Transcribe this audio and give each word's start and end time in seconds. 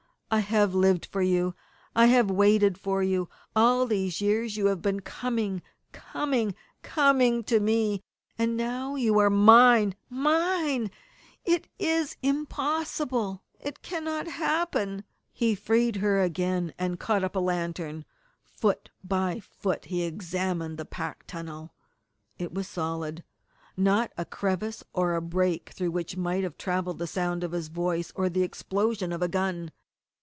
"I 0.33 0.39
have 0.39 0.73
lived 0.73 1.07
for 1.07 1.21
you, 1.21 1.55
I 1.93 2.05
have 2.05 2.31
waited 2.31 2.77
for 2.77 3.03
you 3.03 3.27
all 3.53 3.85
these 3.85 4.21
years 4.21 4.55
you 4.55 4.67
have 4.67 4.81
been 4.81 5.01
coming, 5.01 5.61
coming, 5.91 6.55
coming 6.83 7.43
to 7.43 7.59
me 7.59 8.01
and 8.37 8.55
now 8.55 8.93
that 8.93 9.01
you 9.01 9.19
are 9.19 9.29
mine 9.29 9.93
mine 10.09 10.89
it 11.43 11.67
is 11.77 12.15
impossible! 12.23 13.43
It 13.59 13.81
cannot 13.81 14.27
happen" 14.29 15.03
He 15.33 15.53
freed 15.53 15.97
her 15.97 16.21
again, 16.21 16.73
and 16.79 16.97
caught 16.97 17.25
up 17.25 17.35
a 17.35 17.39
lantern. 17.41 18.05
Foot 18.41 18.89
by 19.03 19.41
foot 19.41 19.83
he 19.83 20.03
examined 20.03 20.77
the 20.77 20.85
packed 20.85 21.27
tunnel. 21.27 21.73
It 22.37 22.53
was 22.53 22.69
solid 22.69 23.25
not 23.75 24.13
a 24.17 24.23
crevice 24.23 24.81
or 24.93 25.13
a 25.13 25.21
break 25.21 25.71
through 25.71 25.91
which 25.91 26.15
might 26.15 26.43
have 26.43 26.57
travelled 26.57 26.99
the 26.99 27.05
sound 27.05 27.43
of 27.43 27.51
his 27.51 27.67
voice 27.67 28.13
or 28.15 28.29
the 28.29 28.43
explosion 28.43 29.11
of 29.11 29.21
a 29.21 29.27
gun. 29.27 29.71